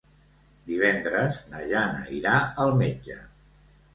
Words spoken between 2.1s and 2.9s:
irà al